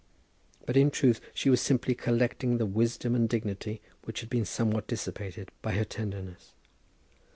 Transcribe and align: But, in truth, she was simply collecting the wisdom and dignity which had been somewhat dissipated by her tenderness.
But, 0.65 0.77
in 0.77 0.89
truth, 0.89 1.21
she 1.31 1.51
was 1.51 1.61
simply 1.61 1.93
collecting 1.93 2.57
the 2.57 2.65
wisdom 2.65 3.13
and 3.13 3.29
dignity 3.29 3.81
which 4.03 4.21
had 4.21 4.31
been 4.31 4.45
somewhat 4.45 4.87
dissipated 4.87 5.51
by 5.61 5.73
her 5.73 5.85
tenderness. 5.85 6.55